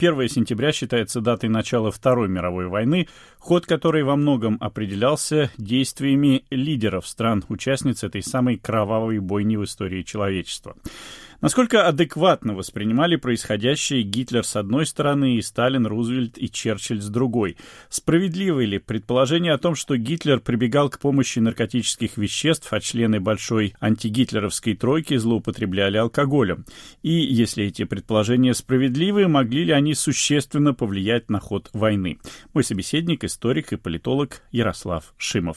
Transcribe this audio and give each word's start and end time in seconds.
1 0.00 0.28
сентября 0.30 0.72
считается 0.72 1.20
датой 1.20 1.50
начала 1.50 1.90
Второй 1.90 2.26
мировой 2.26 2.68
войны, 2.68 3.06
ход 3.38 3.66
которой 3.66 4.02
во 4.02 4.16
многом 4.16 4.56
определялся 4.58 5.50
действиями 5.58 6.42
лидеров 6.48 7.06
стран-участниц 7.06 8.02
этой 8.02 8.22
самой 8.22 8.56
кровавой 8.56 9.18
бойни 9.18 9.56
в 9.56 9.64
истории 9.64 10.02
человечества. 10.02 10.74
Насколько 11.40 11.88
адекватно 11.88 12.54
воспринимали 12.54 13.16
происходящее 13.16 14.02
Гитлер 14.02 14.44
с 14.44 14.56
одной 14.56 14.84
стороны 14.84 15.36
и 15.36 15.42
Сталин, 15.42 15.86
Рузвельт 15.86 16.36
и 16.36 16.50
Черчилль 16.50 17.00
с 17.00 17.08
другой? 17.08 17.56
Справедливы 17.88 18.66
ли 18.66 18.78
предположение 18.78 19.54
о 19.54 19.58
том, 19.58 19.74
что 19.74 19.96
Гитлер 19.96 20.40
прибегал 20.40 20.90
к 20.90 20.98
помощи 20.98 21.38
наркотических 21.38 22.18
веществ, 22.18 22.70
а 22.72 22.80
члены 22.80 23.20
большой 23.20 23.74
антигитлеровской 23.80 24.76
тройки 24.76 25.16
злоупотребляли 25.16 25.96
алкоголем? 25.96 26.66
И, 27.02 27.10
если 27.10 27.64
эти 27.64 27.84
предположения 27.84 28.52
справедливы, 28.52 29.26
могли 29.26 29.64
ли 29.64 29.72
они 29.72 29.94
существенно 29.94 30.74
повлиять 30.74 31.30
на 31.30 31.40
ход 31.40 31.70
войны? 31.72 32.18
Мой 32.52 32.64
собеседник, 32.64 33.24
историк 33.24 33.72
и 33.72 33.76
политолог 33.76 34.42
Ярослав 34.52 35.14
Шимов. 35.16 35.56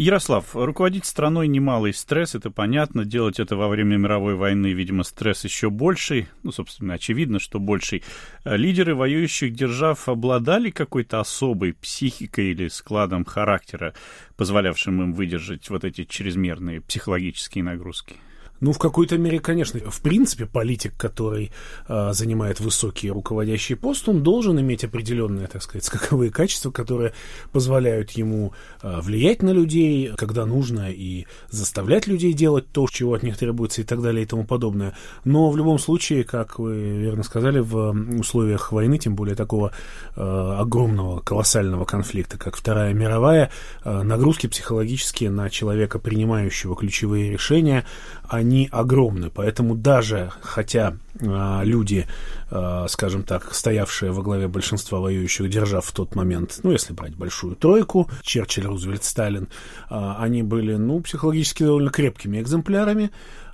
Ярослав, 0.00 0.56
руководить 0.56 1.04
страной 1.04 1.46
немалый 1.46 1.92
стресс, 1.92 2.34
это 2.34 2.50
понятно. 2.50 3.04
Делать 3.04 3.38
это 3.38 3.54
во 3.54 3.68
время 3.68 3.98
мировой 3.98 4.34
войны, 4.34 4.72
видимо, 4.72 5.02
стресс 5.02 5.44
еще 5.44 5.68
больший. 5.68 6.28
Ну, 6.42 6.52
собственно, 6.52 6.94
очевидно, 6.94 7.38
что 7.38 7.58
больший. 7.58 8.02
Э, 8.44 8.56
лидеры 8.56 8.94
воюющих 8.94 9.52
держав 9.52 10.08
обладали 10.08 10.70
какой-то 10.70 11.20
особой 11.20 11.74
психикой 11.74 12.52
или 12.52 12.68
складом 12.68 13.26
характера, 13.26 13.92
позволявшим 14.38 15.02
им 15.02 15.12
выдержать 15.12 15.68
вот 15.68 15.84
эти 15.84 16.04
чрезмерные 16.04 16.80
психологические 16.80 17.62
нагрузки? 17.62 18.16
Ну, 18.60 18.72
в 18.72 18.78
какой-то 18.78 19.16
мере, 19.16 19.40
конечно. 19.40 19.80
В 19.90 20.00
принципе, 20.00 20.46
политик, 20.46 20.94
который 20.96 21.50
э, 21.88 22.12
занимает 22.12 22.60
высокий 22.60 23.10
руководящий 23.10 23.74
пост, 23.74 24.08
он 24.08 24.22
должен 24.22 24.60
иметь 24.60 24.84
определенные, 24.84 25.46
так 25.46 25.62
сказать, 25.62 25.84
скаковые 25.84 26.30
качества, 26.30 26.70
которые 26.70 27.14
позволяют 27.52 28.10
ему 28.12 28.52
э, 28.82 29.00
влиять 29.00 29.42
на 29.42 29.50
людей, 29.50 30.12
когда 30.16 30.44
нужно, 30.44 30.90
и 30.90 31.26
заставлять 31.48 32.06
людей 32.06 32.34
делать 32.34 32.70
то, 32.70 32.86
чего 32.90 33.14
от 33.14 33.22
них 33.22 33.38
требуется, 33.38 33.80
и 33.80 33.84
так 33.84 34.02
далее, 34.02 34.24
и 34.24 34.26
тому 34.26 34.44
подобное. 34.44 34.94
Но 35.24 35.50
в 35.50 35.56
любом 35.56 35.78
случае, 35.78 36.24
как 36.24 36.58
вы 36.58 36.76
верно 36.76 37.22
сказали, 37.22 37.60
в 37.60 37.92
условиях 38.18 38.72
войны, 38.72 38.98
тем 38.98 39.14
более 39.14 39.36
такого 39.36 39.72
э, 40.16 40.20
огромного, 40.20 41.20
колоссального 41.20 41.84
конфликта, 41.86 42.36
как 42.36 42.56
Вторая 42.56 42.92
мировая, 42.92 43.50
э, 43.84 44.02
нагрузки 44.02 44.46
психологические 44.48 45.30
на 45.30 45.48
человека, 45.48 45.98
принимающего 45.98 46.76
ключевые 46.76 47.30
решения, 47.30 47.86
они 48.30 48.68
огромны. 48.70 49.28
Поэтому 49.28 49.74
даже, 49.74 50.32
хотя 50.40 50.96
э, 51.18 51.60
люди, 51.64 52.06
э, 52.50 52.86
скажем 52.88 53.24
так, 53.24 53.52
стоявшие 53.52 54.12
во 54.12 54.22
главе 54.22 54.46
большинства 54.46 55.00
воюющих 55.00 55.50
держав 55.50 55.84
в 55.84 55.92
тот 55.92 56.14
момент, 56.14 56.60
ну, 56.62 56.70
если 56.70 56.92
брать 56.92 57.16
большую 57.16 57.56
тройку, 57.56 58.08
Черчилль, 58.22 58.66
Рузвельт, 58.66 59.02
Сталин, 59.02 59.48
э, 59.90 60.14
они 60.18 60.44
были, 60.44 60.76
ну, 60.76 61.00
психологически 61.00 61.64
довольно 61.64 61.90
крепкими 61.90 62.40
экземплярами, 62.40 63.10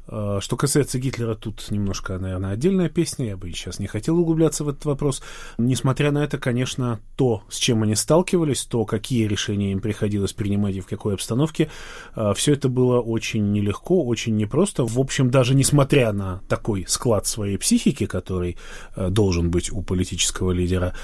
что 0.07 0.57
касается 0.57 0.99
Гитлера, 0.99 1.35
тут 1.35 1.67
немножко, 1.71 2.19
наверное, 2.19 2.53
отдельная 2.53 2.89
песня. 2.89 3.27
Я 3.27 3.37
бы 3.37 3.51
сейчас 3.51 3.79
не 3.79 3.87
хотел 3.87 4.19
углубляться 4.19 4.65
в 4.65 4.69
этот 4.69 4.85
вопрос. 4.85 5.23
Несмотря 5.59 6.13
на 6.13 6.23
это, 6.23 6.39
конечно, 6.39 7.01
то, 7.17 7.43
с 7.49 7.59
чем 7.59 7.83
они 7.83 7.95
сталкивались, 7.95 8.65
то, 8.65 8.85
какие 8.85 9.27
решения 9.27 9.73
им 9.73 9.81
приходилось 9.81 10.33
принимать 10.33 10.77
и 10.77 10.81
в 10.81 10.87
какой 10.87 11.15
обстановке, 11.15 11.71
э, 12.15 12.33
все 12.37 12.53
это 12.53 12.69
было 12.69 13.01
очень 13.01 13.53
нелегко, 13.53 14.05
очень 14.05 14.37
непросто. 14.37 14.85
В 14.85 14.99
общем, 14.99 15.31
даже 15.31 15.55
несмотря 15.55 16.13
на 16.13 16.41
такой 16.49 16.85
склад 16.89 17.27
своей 17.27 17.57
психики, 17.59 18.07
который 18.07 18.57
э, 18.95 19.09
должен 19.11 19.51
быть 19.51 19.73
у 19.73 19.83
политического 19.83 20.53
лидера, 20.53 20.95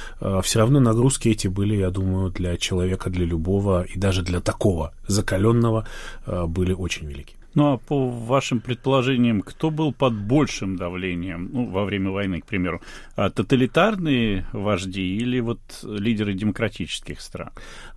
все 0.42 0.58
равно 0.58 0.80
нагрузки 0.80 1.28
эти 1.28 1.48
были, 1.48 1.76
я 1.76 1.90
думаю, 1.90 2.30
для 2.30 2.56
человека, 2.56 3.10
для 3.10 3.24
любого 3.24 3.82
и 3.82 3.98
даже 3.98 4.22
для 4.22 4.40
такого 4.40 4.94
закаленного 5.06 5.86
были 6.26 6.72
очень 6.72 7.06
велики. 7.06 7.41
Ну 7.54 7.72
а 7.72 7.76
по 7.76 8.08
вашим 8.08 8.60
предположениям, 8.60 9.42
кто 9.42 9.70
был 9.70 9.92
под 9.92 10.14
большим 10.14 10.76
давлением 10.76 11.50
ну, 11.52 11.70
во 11.70 11.84
время 11.84 12.10
войны, 12.10 12.40
к 12.40 12.46
примеру? 12.46 12.80
А, 13.14 13.30
тоталитарные 13.30 14.46
вожди 14.52 15.16
или 15.16 15.40
вот 15.40 15.60
лидеры 15.82 16.32
демократических 16.32 17.20
стран? 17.20 17.50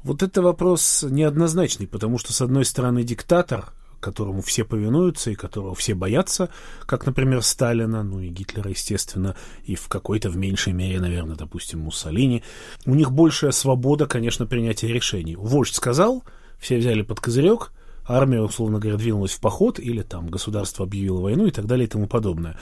Вот 0.04 0.24
это 0.24 0.42
вопрос 0.42 1.06
неоднозначный, 1.10 1.88
потому 1.88 2.18
что, 2.18 2.34
с 2.34 2.42
одной 2.42 2.66
стороны, 2.66 3.04
диктатор, 3.04 3.66
которому 4.02 4.42
все 4.42 4.66
повинуются 4.66 5.32
и 5.32 5.36
которого 5.36 5.74
все 5.74 5.96
боятся, 5.96 6.50
как, 6.86 7.06
например, 7.06 7.42
Сталина, 7.42 8.04
ну 8.04 8.20
и 8.20 8.28
Гитлера, 8.28 8.70
естественно, 8.70 9.38
и 9.64 9.76
в 9.76 9.88
какой-то 9.88 10.30
в 10.30 10.36
меньшей 10.36 10.74
мере, 10.74 11.00
наверное, 11.00 11.38
допустим, 11.38 11.80
Муссолини. 11.80 12.44
У 12.86 12.94
них 12.94 13.12
большая 13.12 13.52
свобода, 13.52 14.06
конечно, 14.06 14.46
принятия 14.46 14.90
решений. 14.90 15.38
Вождь 15.38 15.74
сказал, 15.74 16.26
все 16.60 16.78
взяли 16.78 17.04
под 17.04 17.22
козырек– 17.22 17.72
армия, 18.08 18.42
условно 18.42 18.80
говоря, 18.80 18.98
двинулась 18.98 19.32
в 19.32 19.40
поход, 19.40 19.80
или 19.80 20.02
там 20.02 20.28
государство 20.28 20.86
объявило 20.86 21.22
войну 21.22 21.48
и 21.48 21.52
так 21.52 21.66
далее 21.66 21.86
и 21.88 21.90
тому 21.90 22.08
подобное. 22.08 22.58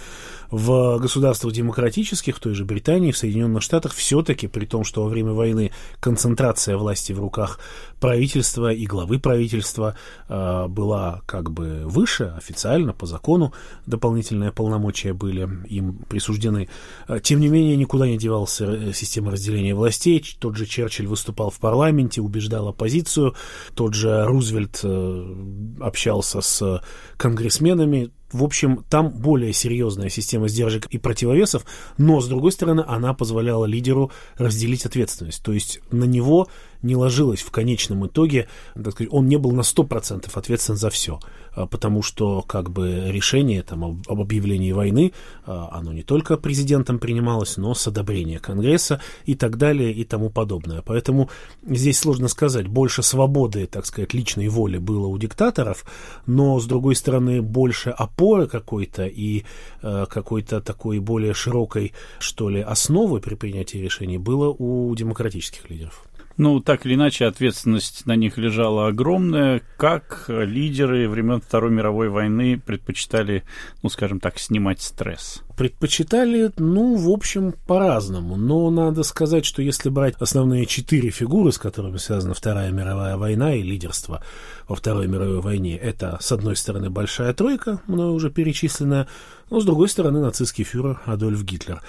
В 0.52 1.00
государствах 1.00 1.54
демократических, 1.54 2.38
в 2.38 2.40
той 2.40 2.54
же 2.54 2.66
Британии, 2.66 3.12
в 3.12 3.18
Соединенных 3.18 3.64
Штатах, 3.64 3.94
все-таки, 3.94 4.48
при 4.48 4.66
том, 4.66 4.84
что 4.84 5.04
во 5.04 5.10
время 5.10 5.32
войны 5.32 5.72
концентрация 6.00 6.78
власти 6.78 7.12
в 7.12 7.20
руках 7.20 7.60
правительства 8.00 8.72
и 8.72 8.86
главы 8.86 9.20
правительства 9.20 9.96
э, 10.28 10.68
была 10.68 11.22
как 11.26 11.52
бы 11.52 11.84
выше, 11.86 12.34
официально, 12.38 12.94
по 12.94 13.06
закону, 13.06 13.54
дополнительные 13.86 14.52
полномочия 14.52 15.14
были 15.14 15.50
им 15.68 16.00
присуждены. 16.10 16.70
Э, 17.08 17.20
тем 17.22 17.40
не 17.40 17.48
менее, 17.48 17.76
никуда 17.76 18.08
не 18.08 18.18
девался 18.18 18.66
э, 18.66 18.94
система 18.94 19.32
разделения 19.32 19.74
властей. 19.74 20.24
Тот 20.40 20.58
же 20.58 20.66
Черчилль 20.66 21.08
выступал 21.08 21.50
в 21.50 21.60
парламенте, 21.60 22.22
убеждал 22.22 22.68
оппозицию. 22.68 23.36
Тот 23.74 23.94
же 23.94 24.26
Рузвельт 24.26 24.82
э, 24.84 25.33
общался 25.80 26.42
с 26.42 26.82
конгрессменами. 27.18 28.12
В 28.32 28.44
общем, 28.44 28.84
там 28.90 29.12
более 29.12 29.54
серьезная 29.54 30.10
система 30.10 30.48
сдержек 30.48 30.88
и 30.88 30.98
противовесов, 30.98 31.66
но, 31.98 32.20
с 32.20 32.28
другой 32.28 32.52
стороны, 32.52 32.84
она 32.88 33.14
позволяла 33.14 33.66
лидеру 33.66 34.12
разделить 34.38 34.86
ответственность. 34.86 35.44
То 35.44 35.54
есть 35.54 35.80
на 35.92 36.06
него 36.06 36.48
не 36.84 36.96
ложилось 36.96 37.42
в 37.42 37.50
конечном 37.52 38.06
итоге, 38.06 38.48
так 38.76 38.94
сказать, 38.94 39.12
он 39.12 39.28
не 39.28 39.38
был 39.38 39.52
на 39.52 39.62
100% 39.62 40.30
ответственен 40.34 40.78
за 40.78 40.90
все, 40.90 41.20
а, 41.56 41.66
потому 41.66 42.02
что 42.04 42.42
как 42.42 42.70
бы 42.70 43.06
решение 43.08 43.64
там, 43.64 43.84
об, 43.84 43.98
об 44.08 44.22
объявлении 44.22 44.72
войны, 44.72 45.14
а, 45.46 45.70
оно 45.72 45.94
не 45.94 46.04
только 46.04 46.38
президентом 46.38 47.00
принималось, 47.00 47.58
но 47.58 47.74
с 47.74 47.88
одобрения 47.88 48.40
Конгресса 48.40 49.02
и 49.26 49.36
так 49.36 49.58
далее 49.58 49.92
и 49.92 50.04
тому 50.04 50.30
подобное. 50.30 50.82
Поэтому 50.82 51.30
здесь 51.68 52.00
сложно 52.00 52.28
сказать, 52.28 52.68
больше 52.68 53.02
свободы, 53.02 53.66
так 53.66 53.86
сказать, 53.86 54.14
личной 54.14 54.50
воли 54.50 54.78
было 54.78 55.08
у 55.08 55.18
диктаторов, 55.18 55.86
но, 56.26 56.60
с 56.60 56.66
другой 56.66 56.96
стороны, 56.96 57.42
больше 57.42 57.90
опоры 57.90 58.48
какой-то 58.48 59.08
и 59.08 59.46
э, 59.82 60.06
какой-то 60.10 60.62
такой 60.62 61.00
более 61.00 61.34
широкой, 61.34 61.94
что 62.20 62.50
ли, 62.50 62.62
основы 62.62 63.22
при 63.22 63.36
принятии 63.36 63.78
решений 63.78 64.18
было 64.18 64.50
у 64.50 64.94
демократических 64.96 65.70
лидеров. 65.70 66.06
Ну, 66.38 66.60
так 66.60 66.86
или 66.86 66.96
иначе, 66.96 67.26
ответственность 67.26 68.06
на 68.06 68.16
них 68.16 68.38
лежала 68.38 68.88
огромная. 68.88 69.62
Как 69.78 70.26
лидеры 70.28 71.08
времен 71.08 71.42
Второй 71.42 71.72
мировой 71.72 72.10
войны 72.10 72.60
предпочитали, 72.60 73.44
ну, 73.84 73.90
скажем 73.90 74.20
так, 74.20 74.40
снимать 74.40 74.82
стресс? 74.82 75.44
Предпочитали, 75.58 76.52
ну, 76.58 76.96
в 76.96 77.10
общем, 77.10 77.54
по-разному. 77.68 78.36
Но 78.36 78.70
надо 78.72 79.04
сказать, 79.04 79.46
что 79.46 79.62
если 79.62 79.90
брать 79.90 80.16
основные 80.20 80.66
четыре 80.66 81.10
фигуры, 81.10 81.52
с 81.52 81.58
которыми 81.58 81.98
связана 81.98 82.34
Вторая 82.34 82.72
мировая 82.72 83.18
война 83.18 83.56
и 83.56 83.62
лидерство 83.62 84.24
во 84.68 84.76
Второй 84.76 85.08
мировой 85.08 85.42
войне, 85.42 85.78
это, 85.78 86.18
с 86.20 86.32
одной 86.32 86.56
стороны, 86.56 86.90
Большая 86.90 87.34
Тройка, 87.34 87.82
мною 87.88 88.14
уже 88.14 88.30
перечисленная, 88.32 89.08
но, 89.50 89.60
с 89.60 89.66
другой 89.66 89.88
стороны, 89.88 90.20
нацистский 90.20 90.64
фюрер 90.64 91.00
Адольф 91.06 91.44
Гитлер. 91.44 91.82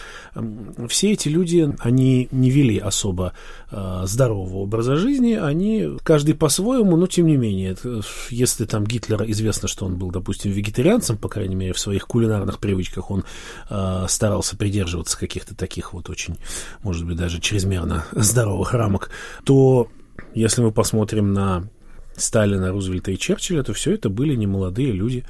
Все 0.88 1.12
эти 1.12 1.28
люди, 1.28 1.74
они 1.78 2.28
не 2.30 2.50
вели 2.50 2.78
особо 2.78 3.32
э, 3.70 4.02
здорового 4.04 4.58
образа 4.58 4.96
жизни, 4.96 5.32
они, 5.32 5.96
каждый 6.02 6.34
по-своему, 6.34 6.96
но 6.96 7.06
тем 7.06 7.26
не 7.26 7.38
менее, 7.38 7.74
если 8.28 8.66
там 8.66 8.84
Гитлер, 8.84 9.24
известно, 9.30 9.66
что 9.68 9.86
он 9.86 9.96
был, 9.96 10.10
допустим, 10.10 10.50
вегетарианцем, 10.50 11.16
по 11.16 11.28
крайней 11.30 11.54
мере, 11.54 11.72
в 11.72 11.78
своих 11.78 12.06
кулинарных 12.06 12.58
привычках, 12.58 13.10
он 13.10 13.24
э, 13.70 14.06
старался 14.08 14.56
придерживаться 14.56 15.18
каких-то 15.18 15.54
таких 15.54 15.92
вот 15.92 16.10
очень, 16.10 16.36
может 16.82 17.06
быть, 17.06 17.16
даже 17.16 17.40
чрезмерно 17.40 18.04
здоровых 18.12 18.72
рамок, 18.74 19.10
то 19.44 19.88
если 20.34 20.62
мы 20.62 20.72
посмотрим 20.72 21.32
на 21.32 21.68
Сталина, 22.16 22.70
Рузвельта 22.70 23.10
и 23.10 23.18
Черчилля, 23.18 23.62
то 23.62 23.72
все 23.72 23.92
это 23.94 24.08
были 24.08 24.34
немолодые 24.34 24.92
люди, 24.92 25.24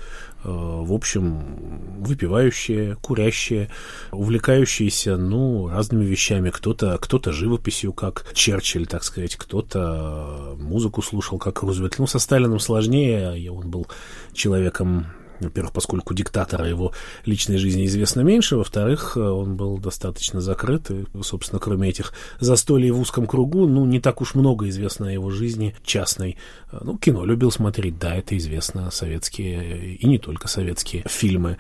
э, 0.45 0.49
в 0.49 0.93
общем, 0.93 2.03
выпивающие, 2.03 2.97
курящие, 2.97 3.71
увлекающиеся, 4.13 5.17
ну, 5.17 5.69
разными 5.69 6.05
вещами. 6.05 6.51
Кто-то 6.51 6.99
кто 6.99 7.21
живописью, 7.33 7.93
как 7.93 8.27
Черчилль, 8.35 8.87
так 8.87 9.05
сказать, 9.05 9.37
кто-то 9.37 10.57
музыку 10.59 11.01
слушал, 11.01 11.39
как 11.39 11.63
Рузвельт. 11.63 11.99
Ну, 11.99 12.07
со 12.07 12.19
Сталином 12.19 12.59
сложнее, 12.59 13.51
он 13.51 13.71
был 13.71 13.87
человеком 14.33 15.07
Во-первых, 15.45 15.73
поскольку 15.73 16.15
диктатора 16.15 16.69
его 16.69 16.93
личной 17.25 17.59
жизни 17.59 17.87
известно 17.87 18.21
меньше. 18.21 18.57
Во-вторых, 18.57 19.17
он 19.17 19.57
был 19.57 19.79
достаточно 19.79 20.41
закрыт. 20.41 20.91
И, 20.91 21.05
собственно, 21.23 21.61
кроме 21.61 21.89
этих 21.89 22.13
застолий 22.41 22.91
в 22.91 23.01
узком 23.01 23.27
кругу, 23.27 23.67
ну, 23.67 23.85
не 23.87 24.01
так 24.01 24.21
уж 24.21 24.35
много 24.35 24.69
известно 24.69 25.09
о 25.09 25.13
его 25.13 25.31
жизни 25.31 25.75
частной. 25.85 26.37
Ну, 26.73 26.99
кино 26.99 27.25
любил 27.25 27.51
смотреть, 27.51 27.99
да, 27.99 28.15
это 28.15 28.37
известно. 28.37 28.91
Советские 28.91 29.95
и 29.95 30.07
не 30.07 30.19
только 30.19 30.49
советские 30.49 31.05
фильмы. 31.07 31.59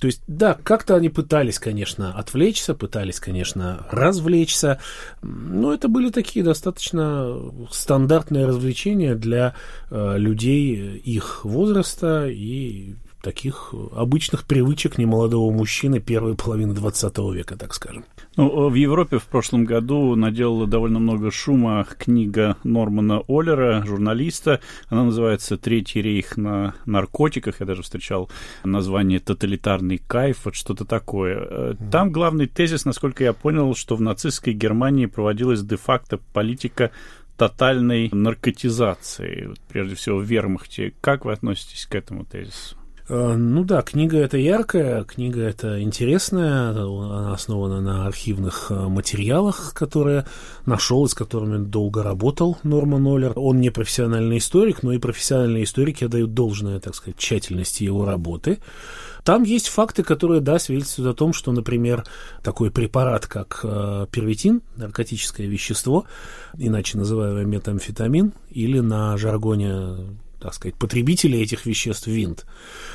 То 0.00 0.06
есть, 0.06 0.22
да, 0.26 0.56
как-то 0.62 0.94
они 0.96 1.08
пытались, 1.08 1.58
конечно, 1.58 2.12
отвлечься, 2.12 2.74
пытались, 2.74 3.20
конечно, 3.20 3.86
развлечься. 3.90 4.80
Но 5.22 5.72
это 5.72 5.88
были 5.88 6.10
такие 6.10 6.44
достаточно 6.44 7.36
стандартные 7.70 8.46
развлечения 8.46 9.14
для 9.14 9.54
э, 9.90 10.18
людей 10.18 10.98
их 10.98 11.44
возраста 11.44 12.26
и 12.28 12.94
таких 13.22 13.72
обычных 13.94 14.44
привычек 14.44 14.98
немолодого 14.98 15.50
мужчины 15.50 16.00
первой 16.00 16.34
половины 16.34 16.74
20 16.74 17.18
века, 17.34 17.56
так 17.56 17.72
скажем. 17.72 18.04
Ну, 18.36 18.68
в 18.68 18.74
Европе 18.74 19.18
в 19.18 19.24
прошлом 19.24 19.64
году 19.64 20.14
наделала 20.16 20.66
довольно 20.66 20.98
много 20.98 21.30
шума 21.30 21.86
книга 21.98 22.56
Нормана 22.64 23.22
Оллера, 23.28 23.84
журналиста. 23.86 24.60
Она 24.88 25.04
называется 25.04 25.56
«Третий 25.56 26.02
рейх 26.02 26.36
на 26.36 26.74
наркотиках». 26.84 27.60
Я 27.60 27.66
даже 27.66 27.82
встречал 27.82 28.30
название 28.64 29.20
«Тоталитарный 29.20 29.98
кайф», 29.98 30.44
вот 30.44 30.54
что-то 30.54 30.84
такое. 30.84 31.76
Там 31.90 32.10
главный 32.10 32.46
тезис, 32.46 32.84
насколько 32.84 33.22
я 33.24 33.32
понял, 33.32 33.74
что 33.74 33.96
в 33.96 34.00
нацистской 34.00 34.52
Германии 34.52 35.06
проводилась 35.06 35.62
де-факто 35.62 36.18
политика 36.32 36.90
тотальной 37.36 38.08
наркотизации, 38.12 39.50
прежде 39.68 39.94
всего 39.94 40.18
в 40.18 40.24
вермахте. 40.24 40.92
Как 41.00 41.24
вы 41.24 41.32
относитесь 41.32 41.86
к 41.86 41.94
этому 41.94 42.24
тезису? 42.24 42.76
Э, 43.12 43.34
ну 43.36 43.62
да, 43.62 43.82
книга 43.82 44.16
эта 44.16 44.38
яркая, 44.38 45.04
книга 45.04 45.42
эта 45.42 45.82
интересная, 45.82 46.70
она 46.70 47.34
основана 47.34 47.82
на 47.82 48.06
архивных 48.06 48.68
э, 48.70 48.74
материалах, 48.74 49.74
которые 49.74 50.24
нашел 50.64 51.04
и 51.04 51.08
с 51.08 51.14
которыми 51.14 51.62
долго 51.62 52.02
работал 52.02 52.56
Норман 52.62 53.06
Оллер. 53.06 53.34
Он 53.36 53.60
не 53.60 53.68
профессиональный 53.68 54.38
историк, 54.38 54.82
но 54.82 54.92
и 54.92 54.98
профессиональные 54.98 55.64
историки 55.64 56.04
отдают 56.04 56.32
должное, 56.32 56.80
так 56.80 56.94
сказать, 56.94 57.18
тщательности 57.18 57.84
его 57.84 58.06
работы. 58.06 58.60
Там 59.24 59.42
есть 59.42 59.68
факты, 59.68 60.02
которые, 60.02 60.40
да, 60.40 60.58
свидетельствуют 60.58 61.14
о 61.14 61.18
том, 61.18 61.34
что, 61.34 61.52
например, 61.52 62.06
такой 62.42 62.70
препарат, 62.70 63.26
как 63.26 63.60
э, 63.62 64.06
первитин, 64.10 64.62
наркотическое 64.76 65.46
вещество, 65.46 66.06
иначе 66.56 66.96
называемый 66.96 67.44
метамфетамин, 67.44 68.32
или 68.50 68.80
на 68.80 69.18
жаргоне 69.18 70.16
так 70.42 70.54
сказать, 70.54 70.74
потребителей 70.74 71.40
этих 71.42 71.66
веществ 71.66 72.08
винт. 72.08 72.46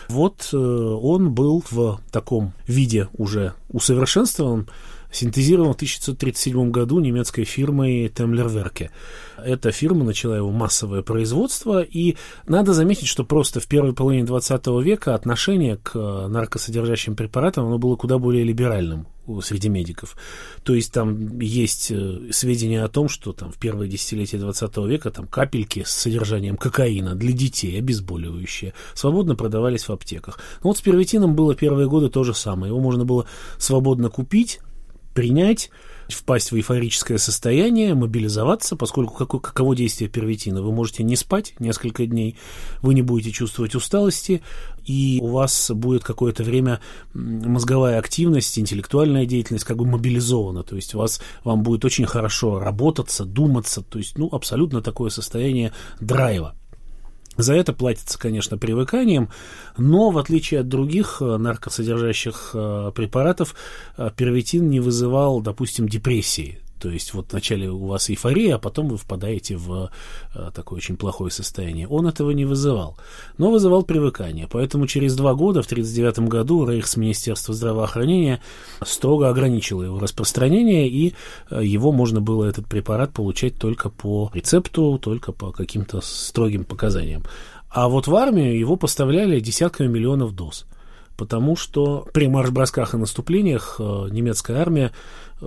Вот 0.10 0.50
э, 0.52 0.58
он 0.58 1.32
был 1.32 1.64
в 1.72 2.02
таком 2.12 2.54
виде 2.68 3.08
уже 3.14 3.54
усовершенствован, 3.70 4.70
синтезирован 5.12 5.74
в 5.74 5.76
1937 5.76 6.72
году 6.72 7.00
немецкой 7.00 7.44
фирмой 7.44 8.10
Темлерверке. 8.10 8.92
Эта 9.38 9.72
фирма 9.72 10.04
начала 10.04 10.36
его 10.36 10.52
массовое 10.52 11.02
производство, 11.02 11.82
и 11.82 12.16
надо 12.48 12.74
заметить, 12.74 13.08
что 13.08 13.24
просто 13.24 13.60
в 13.60 13.68
первой 13.68 13.94
половине 13.94 14.26
20 14.26 14.68
века 14.84 15.16
отношение 15.16 15.78
к 15.78 15.96
э, 15.96 16.28
наркосодержащим 16.28 17.16
препаратам 17.16 17.68
оно 17.68 17.78
было 17.78 17.96
куда 17.96 18.18
более 18.18 18.44
либеральным 18.44 19.08
среди 19.42 19.70
медиков. 19.70 20.16
То 20.64 20.74
есть 20.74 20.94
там 20.94 21.40
есть 21.40 21.92
э, 21.92 22.32
сведения 22.32 22.84
о 22.84 22.88
том, 22.88 23.10
что 23.10 23.34
там 23.34 23.52
в 23.52 23.58
первое 23.58 23.88
десятилетие 23.88 24.40
20 24.40 24.78
века 24.78 25.12
там 25.12 25.28
капельки 25.28 25.84
с 25.86 25.92
содержанием 25.92 26.58
кокаина 26.58 27.16
для 27.16 27.34
детей, 27.34 27.78
обезболивающие, 27.78 28.74
свободно 28.94 29.36
продавались 29.36 29.88
в 29.88 29.92
аптеках. 29.92 30.40
Но 30.64 30.70
вот 30.70 30.78
с 30.78 30.82
первитином 30.82 31.36
было 31.36 31.56
первые 31.56 31.88
годы 31.88 32.10
то 32.10 32.24
же 32.24 32.34
самое. 32.34 32.72
Его 32.72 32.80
можно 32.80 33.06
было 33.06 33.28
свободно 33.58 34.10
купить, 34.10 34.60
принять, 35.18 35.72
впасть 36.10 36.52
в 36.52 36.56
эйфорическое 36.56 37.18
состояние, 37.18 37.96
мобилизоваться, 37.96 38.76
поскольку 38.76 39.16
какое, 39.16 39.42
каково 39.42 39.76
действие 39.76 40.12
первитина? 40.12 40.62
Вы 40.62 40.72
можете 40.72 41.02
не 41.02 41.16
спать 41.16 41.56
несколько 41.58 42.06
дней, 42.06 42.38
вы 42.84 42.94
не 42.94 43.02
будете 43.02 43.32
чувствовать 43.32 43.74
усталости, 43.74 44.44
и 44.86 45.18
у 45.20 45.30
вас 45.30 45.72
будет 45.74 46.04
какое-то 46.04 46.44
время 46.44 46.82
мозговая 47.16 47.98
активность, 47.98 48.60
интеллектуальная 48.60 49.26
деятельность 49.26 49.66
как 49.66 49.78
бы 49.78 49.88
мобилизована, 49.88 50.62
то 50.62 50.76
есть 50.76 50.94
у 50.94 51.00
вас, 51.00 51.20
вам 51.44 51.64
будет 51.64 51.84
очень 51.84 52.06
хорошо 52.06 52.60
работаться, 52.60 53.26
думаться, 53.26 53.82
то 53.82 53.98
есть, 53.98 54.20
ну, 54.20 54.30
абсолютно 54.32 54.84
такое 54.84 55.10
состояние 55.10 55.74
драйва. 56.00 56.54
За 57.38 57.54
это 57.54 57.72
платится, 57.72 58.20
конечно, 58.20 58.58
привыканием, 58.58 59.30
но 59.78 60.10
в 60.10 60.18
отличие 60.18 60.62
от 60.62 60.68
других 60.68 61.22
э, 61.22 61.38
наркосодержащих 61.38 62.52
э, 62.54 62.92
препаратов, 62.96 63.56
э, 63.96 64.10
первитин 64.16 64.70
не 64.70 64.80
вызывал, 64.80 65.42
допустим, 65.42 65.88
депрессии. 65.88 66.60
То 66.80 66.90
есть 66.90 67.14
вот 67.14 67.32
вначале 67.32 67.70
у 67.70 67.86
вас 67.86 68.10
эйфория, 68.10 68.56
а 68.56 68.60
потом 68.60 68.88
вы 68.88 68.98
впадаете 68.98 69.58
в 69.58 69.92
э, 70.34 70.52
такое 70.54 70.78
очень 70.78 70.98
плохое 70.98 71.32
состояние. 71.32 71.88
Он 71.88 72.08
этого 72.08 72.32
не 72.32 72.46
вызывал, 72.46 72.98
но 73.38 73.52
вызывал 73.52 73.84
привыкание. 73.84 74.48
Поэтому 74.50 74.88
через 74.88 75.16
два 75.16 75.34
года, 75.34 75.62
в 75.62 75.66
1939 75.66 76.30
году, 76.30 76.66
Рейхсминистерство 76.66 77.54
здравоохранения 77.54 78.42
строго 78.86 79.30
ограничило 79.30 79.84
его 79.84 80.00
распространение, 80.00 80.88
и 80.88 81.14
э, 81.50 81.64
его 81.64 81.92
можно 81.92 82.22
было, 82.22 82.46
этот 82.46 82.68
препарат, 82.68 83.14
получать 83.14 83.56
только 83.56 83.90
по 83.90 84.32
рецепту, 84.34 85.00
только 85.02 85.32
по 85.32 85.52
каким-то 85.52 86.02
строгим 86.02 86.64
показаниям. 86.64 87.24
А 87.70 87.90
вот 87.90 88.08
в 88.08 88.16
армию 88.16 88.58
его 88.58 88.76
поставляли 88.76 89.40
десятками 89.40 89.88
миллионов 89.88 90.34
доз 90.36 90.66
потому 91.18 91.56
что 91.56 92.08
при 92.14 92.28
марш-бросках 92.28 92.94
и 92.94 92.98
наступлениях 92.98 93.78
э, 93.80 94.08
немецкая 94.12 94.62
армия 94.62 94.92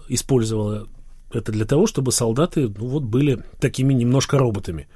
использовала 0.08 0.88
это 1.32 1.52
для 1.52 1.64
того, 1.64 1.86
чтобы 1.86 2.12
солдаты 2.12 2.68
ну, 2.68 2.86
вот, 2.86 3.02
были 3.02 3.42
такими 3.58 3.92
немножко 3.92 4.38
роботами. 4.38 4.88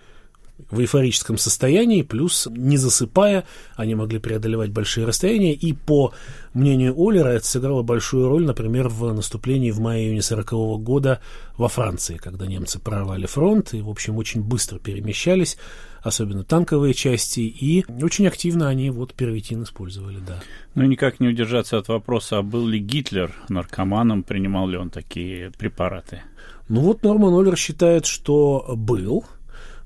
В 0.70 0.81
эйфорическом 0.81 1.36
состоянии, 1.36 2.02
плюс 2.02 2.46
не 2.48 2.76
засыпая, 2.76 3.44
они 3.75 3.96
могли 3.96 4.20
преодолевать 4.20 4.70
большие 4.70 5.04
расстояния, 5.04 5.52
и 5.52 5.72
по 5.72 6.12
мнению 6.52 6.94
Оллера 6.96 7.31
это 7.31 7.44
сыграло 7.44 7.82
большую 7.82 8.28
роль, 8.28 8.46
например, 8.46 8.88
в 8.88 9.12
наступлении 9.12 9.72
в 9.72 9.81
мае-июне 9.81 10.22
40 10.22 10.52
-го 10.52 10.78
года 10.78 11.20
во 11.56 11.69
Франции, 11.69 12.19
когда 12.19 12.46
немцы 12.46 12.78
прорвали 12.78 13.26
фронт 13.26 13.75
и, 13.75 13.82
в 13.82 13.88
общем, 13.88 14.16
очень 14.16 14.42
быстро 14.42 14.78
перемещались, 14.78 15.58
особенно 16.04 16.44
танковые 16.44 16.94
части, 16.94 17.40
и 17.40 17.84
очень 18.02 18.26
активно 18.28 18.68
они 18.68 18.90
вот 18.90 19.14
первитин 19.14 19.62
использовали, 19.62 20.18
да. 20.18 20.40
Ну 20.74 20.84
никак 20.84 21.18
не 21.18 21.28
удержаться 21.28 21.78
от 21.78 21.88
вопроса, 21.88 22.38
а 22.38 22.42
был 22.42 22.66
ли 22.66 22.78
Гитлер 22.78 23.34
наркоманом, 23.48 24.22
принимал 24.22 24.68
ли 24.68 24.76
он 24.76 24.90
такие 24.90 25.50
препараты? 25.50 26.22
Ну 26.68 26.82
вот 26.82 27.02
Норман 27.02 27.34
Оллер 27.34 27.56
считает, 27.56 28.05
что 28.05 28.74
был, 28.76 29.24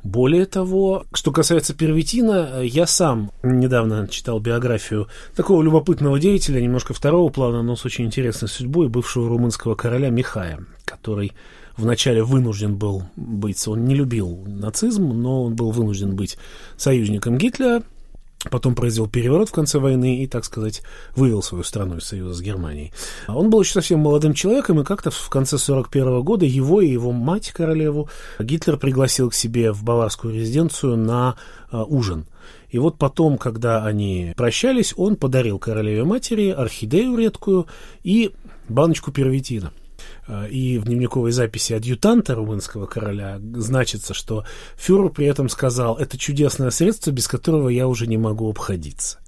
более 0.03 0.47
того, 0.47 1.05
что 1.13 1.31
касается 1.31 1.75
первитина, 1.75 2.63
я 2.63 2.87
сам 2.87 3.31
недавно 3.43 4.09
читал 4.09 4.41
биографию 4.41 5.09
такого 5.37 5.63
любопытного 5.63 6.19
деятеля, 6.19 6.61
немножко 6.61 6.95
второго 6.95 7.31
плана, 7.31 7.63
но 7.63 7.77
с 7.77 7.85
очень 7.85 8.07
интересной 8.07 8.49
судьбой, 8.49 8.89
бывшего 8.89 9.29
румынского 9.29 9.77
короля 9.77 10.11
Михая, 10.11 10.65
который 10.85 11.33
вначале 11.79 12.23
вынужден 12.23 12.77
был 12.77 13.05
быть, 13.17 13.67
он 13.67 13.85
не 13.87 13.95
любил 13.95 14.45
нацизм, 14.47 15.09
но 15.09 15.45
он 15.45 15.55
был 15.55 15.71
вынужден 15.71 16.15
быть 16.15 16.37
союзником 16.77 17.39
Гитлера, 17.39 17.83
Потом 18.51 18.77
произвел 18.77 19.09
переворот 19.09 19.49
в 19.49 19.53
конце 19.53 19.81
войны 19.81 20.23
и, 20.23 20.29
так 20.29 20.45
сказать, 20.45 20.83
вывел 21.17 21.43
свою 21.43 21.65
страну 21.65 21.97
из 21.97 22.05
союза 22.05 22.35
с 22.35 22.41
Германией. 22.41 22.93
Он 23.27 23.51
был 23.51 23.61
еще 23.61 23.73
совсем 23.73 23.99
молодым 23.99 24.33
человеком, 24.33 24.81
и 24.81 24.85
как-то 24.85 25.11
в 25.11 25.29
конце 25.29 25.59
41 25.59 26.23
года 26.23 26.47
его 26.47 26.81
и 26.81 26.89
его 26.89 27.11
мать, 27.11 27.51
королеву, 27.51 28.09
Гитлер 28.39 28.77
пригласил 28.77 29.31
к 29.31 29.35
себе 29.35 29.73
в 29.73 29.83
баварскую 29.83 30.33
резиденцию 30.33 30.97
на 30.97 31.35
uh, 31.73 31.85
ужин. 31.89 32.27
И 32.71 32.79
вот 32.79 32.97
потом, 32.97 33.39
когда 33.39 33.85
они 33.85 34.35
прощались, 34.37 34.95
он 34.97 35.17
подарил 35.17 35.59
королеве 35.59 36.05
матери 36.05 36.51
орхидею 36.51 37.17
редкую 37.17 37.67
и 38.05 38.33
баночку 38.69 39.11
первитина. 39.11 39.73
А, 40.27 40.47
и 40.47 40.79
в 40.79 40.85
дневниковой 40.85 41.33
записи 41.33 41.73
адъютанта 41.73 42.35
румынского 42.35 42.87
короля 42.87 43.41
значится, 43.55 44.15
что 44.15 44.45
фюрер 44.77 45.11
при 45.11 45.27
этом 45.27 45.49
сказал, 45.49 45.97
это 45.97 46.19
чудесное 46.19 46.71
средство, 46.71 47.11
без 47.11 47.29
которого 47.29 47.69
я 47.69 47.89
уже 47.89 48.07
не 48.07 48.17
могу 48.17 48.49
обходиться. 48.51 49.19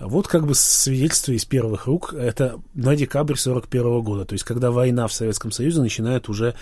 Вот 0.00 0.26
как 0.26 0.46
бы 0.46 0.54
свидетельство 0.54 1.32
из 1.32 1.44
первых 1.44 1.86
рук, 1.86 2.12
это 2.12 2.60
на 2.74 2.96
декабрь 2.96 3.36
41 3.36 4.02
года, 4.02 4.24
то 4.24 4.32
есть 4.32 4.44
когда 4.44 4.70
война 4.70 5.06
в 5.06 5.12
Советском 5.12 5.52
Союзе 5.52 5.80
начинает 5.80 6.28
уже, 6.28 6.54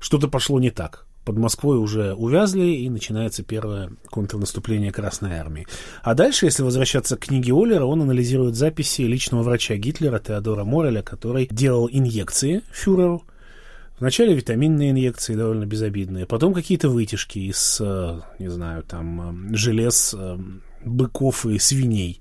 что-то 0.00 0.28
пошло 0.28 0.58
не 0.58 0.70
так 0.70 1.07
под 1.28 1.36
Москвой 1.36 1.76
уже 1.76 2.14
увязли, 2.14 2.68
и 2.68 2.88
начинается 2.88 3.42
первое 3.42 3.90
контрнаступление 4.08 4.90
Красной 4.90 5.34
Армии. 5.34 5.66
А 6.02 6.14
дальше, 6.14 6.46
если 6.46 6.62
возвращаться 6.62 7.18
к 7.18 7.26
книге 7.26 7.52
Оллера, 7.52 7.84
он 7.84 8.00
анализирует 8.00 8.54
записи 8.54 9.02
личного 9.02 9.42
врача 9.42 9.76
Гитлера 9.76 10.20
Теодора 10.20 10.64
Мореля, 10.64 11.02
который 11.02 11.46
делал 11.50 11.86
инъекции 11.92 12.62
фюреру, 12.72 13.24
Вначале 14.00 14.32
витаминные 14.32 14.92
инъекции 14.92 15.34
довольно 15.34 15.66
безобидные, 15.66 16.24
потом 16.24 16.54
какие-то 16.54 16.88
вытяжки 16.88 17.40
из, 17.40 17.78
э, 17.80 18.20
не 18.38 18.48
знаю, 18.48 18.84
там, 18.84 19.50
э, 19.50 19.56
желез 19.56 20.14
э, 20.16 20.38
быков 20.84 21.44
и 21.46 21.58
свиней. 21.58 22.20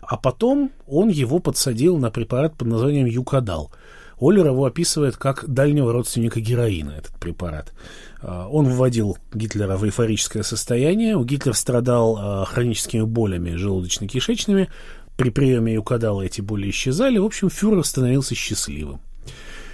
А 0.00 0.16
потом 0.16 0.72
он 0.86 1.10
его 1.10 1.38
подсадил 1.38 1.98
на 1.98 2.10
препарат 2.10 2.56
под 2.56 2.68
названием 2.68 3.04
Юкадал. 3.04 3.70
Оллер 4.20 4.46
его 4.46 4.66
описывает 4.66 5.16
как 5.16 5.48
дальнего 5.48 5.92
родственника 5.92 6.40
героина, 6.40 6.90
этот 6.90 7.12
препарат. 7.18 7.72
Он 8.22 8.68
вводил 8.68 9.16
Гитлера 9.32 9.76
в 9.76 9.84
эйфорическое 9.84 10.42
состояние. 10.42 11.16
У 11.16 11.24
Гитлера 11.24 11.54
страдал 11.54 12.44
хроническими 12.44 13.02
болями 13.02 13.56
желудочно-кишечными. 13.56 14.68
При 15.16 15.30
приеме 15.30 15.74
Юкадала 15.74 16.22
эти 16.22 16.40
боли 16.40 16.68
исчезали. 16.70 17.18
В 17.18 17.24
общем, 17.24 17.48
фюрер 17.48 17.84
становился 17.84 18.34
счастливым. 18.34 19.00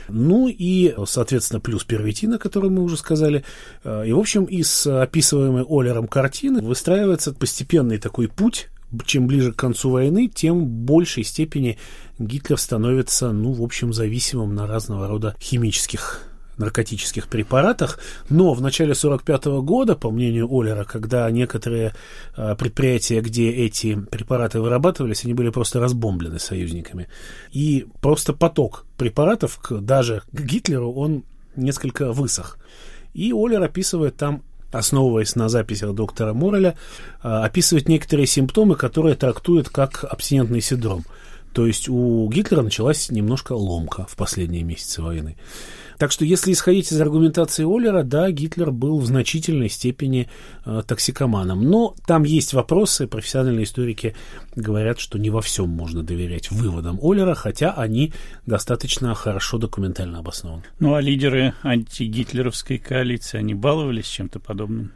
Ну 0.09 0.47
и, 0.49 0.95
соответственно, 1.07 1.59
плюс 1.59 1.83
первитина, 1.83 2.39
который 2.39 2.71
мы 2.71 2.83
уже 2.83 2.97
сказали. 2.97 3.45
И, 3.85 4.13
в 4.13 4.19
общем, 4.19 4.45
из 4.45 4.87
описываемой 4.87 5.65
Олером 5.69 6.07
картины 6.07 6.63
выстраивается 6.63 7.33
постепенный 7.33 7.99
такой 7.99 8.29
путь 8.29 8.69
чем 9.05 9.27
ближе 9.27 9.53
к 9.53 9.57
концу 9.57 9.91
войны, 9.91 10.29
тем 10.33 10.65
в 10.65 10.69
большей 10.69 11.25
степени 11.25 11.79
Гитлер 12.19 12.59
становится, 12.59 13.33
ну, 13.33 13.53
в 13.53 13.63
общем, 13.63 13.93
зависимым 13.93 14.55
на 14.55 14.67
разного 14.67 15.09
рода 15.09 15.37
химических 15.41 16.23
наркотических 16.59 17.29
препаратах, 17.29 17.99
но 18.31 18.55
в 18.55 18.63
начале 18.63 18.93
1945 18.93 19.63
года, 19.63 19.95
по 19.95 20.11
мнению 20.11 20.49
Оллера, 20.51 20.85
когда 20.85 21.31
некоторые 21.31 21.95
э, 22.37 22.57
предприятия, 22.57 23.21
где 23.21 23.51
эти 23.51 23.95
препараты 23.95 24.61
вырабатывались, 24.61 25.25
они 25.25 25.35
были 25.35 25.51
просто 25.51 25.81
разбомблены 25.81 26.39
союзниками. 26.39 27.09
И 27.53 27.87
просто 28.01 28.33
поток 28.33 28.87
препаратов 28.97 29.59
к, 29.59 29.81
даже 29.81 30.23
к 30.33 30.41
Гитлеру, 30.41 30.93
он 30.93 31.25
несколько 31.57 32.13
высох. 32.13 32.59
И 33.13 33.33
Оллер 33.33 33.63
описывает 33.63 34.17
там 34.17 34.43
основываясь 34.79 35.37
на 35.37 35.49
записях 35.49 35.95
доктора 35.95 36.33
Мореля, 36.33 36.77
э, 37.23 37.29
описывает 37.29 37.89
некоторые 37.89 38.27
симптомы, 38.27 38.75
которые 38.77 39.15
трактует 39.15 39.69
как 39.69 40.05
абстинентный 40.05 40.61
синдром. 40.61 41.05
То 41.53 41.67
есть 41.67 41.89
у 41.89 42.29
Гитлера 42.31 42.63
началась 42.63 43.11
немножко 43.11 43.53
ломка 43.53 44.07
в 44.09 44.17
последние 44.17 44.63
месяцы 44.63 45.01
войны. 45.01 45.37
Так 45.99 46.13
что, 46.13 46.25
если 46.25 46.53
исходить 46.53 46.93
из 46.93 47.01
аргументации 47.01 47.65
Оллера, 47.65 48.03
да, 48.03 48.31
Гитлер 48.31 48.71
был 48.71 48.99
в 48.99 49.07
значительной 49.07 49.71
степени 49.71 50.29
э, 50.65 50.83
токсикоманом. 50.87 51.63
Но 51.63 51.95
там 52.07 52.25
есть 52.25 52.53
вопросы, 52.53 53.07
профессиональные 53.07 53.65
историки 53.65 54.15
говорят, 54.55 55.01
что 55.01 55.19
не 55.19 55.31
во 55.31 55.41
всем 55.41 55.69
можно 55.71 56.03
доверять 56.03 56.51
выводам 56.51 56.99
Оллера, 57.01 57.35
хотя 57.35 57.73
они 57.73 58.13
достаточно 58.45 59.15
хорошо 59.15 59.59
документально 59.59 60.19
обоснованы. 60.19 60.65
Ну 60.81 60.95
а 60.95 61.01
лидеры 61.01 61.55
антигитлеровской 61.63 62.79
коалиции, 62.79 63.39
они 63.39 63.55
баловались 63.55 64.07
чем-то 64.07 64.39
подобным? 64.39 64.93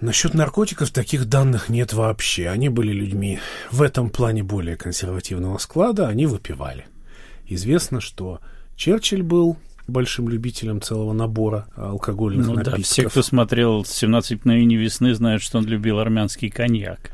Насчет 0.00 0.34
наркотиков 0.34 0.90
таких 0.90 1.26
данных 1.26 1.68
нет 1.68 1.92
вообще. 1.92 2.48
Они 2.48 2.68
были 2.68 2.92
людьми 2.92 3.38
в 3.70 3.80
этом 3.80 4.10
плане 4.10 4.42
более 4.42 4.76
консервативного 4.76 5.58
склада, 5.58 6.08
они 6.08 6.26
выпивали. 6.26 6.86
Известно, 7.46 8.00
что 8.00 8.40
Черчилль 8.76 9.22
был 9.22 9.56
большим 9.86 10.28
любителем 10.28 10.80
целого 10.80 11.12
набора 11.12 11.66
алкогольных 11.76 12.46
ну, 12.46 12.54
напитков. 12.54 12.78
Да, 12.78 12.82
все, 12.84 13.08
кто 13.08 13.22
смотрел 13.22 13.82
«17 13.82 14.36
мгновений 14.36 14.76
весны», 14.76 15.14
знают, 15.14 15.42
что 15.42 15.58
он 15.58 15.66
любил 15.66 15.98
армянский 15.98 16.50
коньяк. 16.50 17.10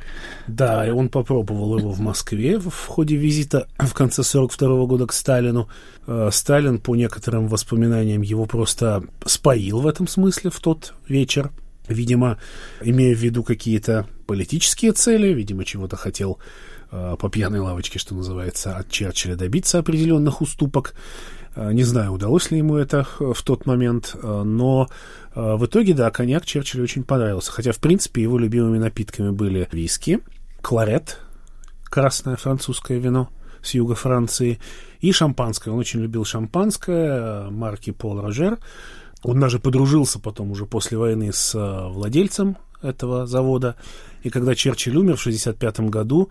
Да, 0.46 0.86
и 0.86 0.90
он 0.90 1.08
попробовал 1.08 1.78
его 1.78 1.90
в 1.90 2.00
Москве 2.00 2.58
в 2.58 2.86
ходе 2.86 3.16
визита 3.16 3.68
в 3.78 3.92
конце 3.94 4.22
42 4.22 4.86
года 4.86 5.06
к 5.06 5.12
Сталину. 5.12 5.68
Э, 6.06 6.30
Сталин, 6.32 6.78
по 6.78 6.94
некоторым 6.96 7.48
воспоминаниям, 7.48 8.22
его 8.22 8.46
просто 8.46 9.04
споил 9.24 9.80
в 9.80 9.86
этом 9.86 10.06
смысле 10.06 10.50
в 10.50 10.60
тот 10.60 10.94
вечер. 11.08 11.50
Видимо, 11.88 12.38
имея 12.82 13.14
в 13.16 13.18
виду 13.18 13.42
какие-то 13.42 14.06
политические 14.26 14.92
цели, 14.92 15.32
видимо, 15.32 15.64
чего-то 15.64 15.96
хотел 15.96 16.38
э, 16.92 17.16
по 17.18 17.28
пьяной 17.28 17.58
лавочке, 17.58 17.98
что 17.98 18.14
называется, 18.14 18.76
от 18.76 18.90
Черчилля 18.90 19.34
добиться 19.34 19.80
определенных 19.80 20.40
уступок. 20.40 20.94
Э, 21.54 21.72
не 21.72 21.82
знаю, 21.82 22.12
удалось 22.12 22.50
ли 22.50 22.58
ему 22.58 22.76
это 22.76 23.06
э, 23.18 23.32
в 23.34 23.42
тот 23.42 23.66
момент, 23.66 24.14
э, 24.14 24.42
но 24.42 24.88
в 25.32 25.64
итоге, 25.64 25.94
да, 25.94 26.10
коньяк 26.10 26.44
Черчиллю 26.44 26.82
очень 26.82 27.04
понравился. 27.04 27.52
Хотя, 27.52 27.70
в 27.70 27.78
принципе, 27.78 28.20
его 28.20 28.36
любимыми 28.36 28.78
напитками 28.78 29.30
были 29.30 29.68
виски, 29.70 30.18
кларет, 30.60 31.20
красное 31.84 32.34
французское 32.34 32.98
вино 32.98 33.30
с 33.62 33.74
юга 33.74 33.94
Франции, 33.94 34.58
и 35.00 35.12
шампанское. 35.12 35.70
Он 35.70 35.78
очень 35.78 36.00
любил 36.00 36.24
шампанское 36.24 37.48
марки 37.50 37.92
Пол 37.92 38.20
Рожер. 38.20 38.58
Он 39.22 39.38
даже 39.38 39.60
подружился 39.60 40.18
потом 40.18 40.50
уже 40.50 40.66
после 40.66 40.98
войны 40.98 41.32
с 41.32 41.54
владельцем 41.54 42.56
этого 42.82 43.26
завода. 43.26 43.76
И 44.24 44.30
когда 44.30 44.56
Черчилль 44.56 44.96
умер 44.96 45.16
в 45.16 45.20
1965 45.20 45.90
году, 45.90 46.30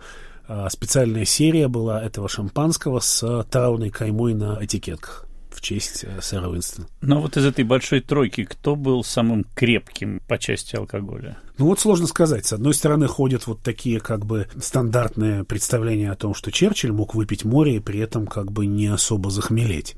специальная 0.69 1.25
серия 1.25 1.67
была 1.67 2.01
этого 2.03 2.27
шампанского 2.27 2.99
с 2.99 3.45
траурной 3.49 3.89
каймой 3.89 4.33
на 4.33 4.57
этикетках 4.61 5.29
в 5.59 5.61
честь 5.61 6.05
э, 6.05 6.21
сэра 6.21 6.47
Уинстона. 6.47 6.87
Но 7.01 7.21
вот 7.21 7.37
из 7.37 7.45
этой 7.45 7.65
большой 7.65 7.99
тройки 7.99 8.45
кто 8.45 8.75
был 8.75 9.03
самым 9.03 9.45
крепким 9.55 10.21
по 10.27 10.37
части 10.37 10.75
алкоголя? 10.75 11.37
Ну 11.57 11.65
вот 11.65 11.79
сложно 11.79 12.07
сказать. 12.07 12.45
С 12.45 12.53
одной 12.53 12.73
стороны 12.73 13.07
ходят 13.07 13.45
вот 13.45 13.61
такие 13.61 13.99
как 13.99 14.25
бы 14.25 14.47
стандартные 14.59 15.43
представления 15.43 16.11
о 16.11 16.15
том, 16.15 16.33
что 16.33 16.51
Черчилль 16.51 16.93
мог 16.93 17.13
выпить 17.13 17.43
море 17.43 17.75
и 17.75 17.79
при 17.79 17.99
этом 17.99 18.25
как 18.25 18.51
бы 18.51 18.65
не 18.65 18.87
особо 18.87 19.29
захмелеть. 19.29 19.95